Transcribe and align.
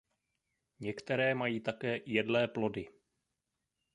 Některé 0.79 1.35
mají 1.35 1.59
také 1.59 1.99
jedlé 2.05 2.47
plody. 2.47 2.87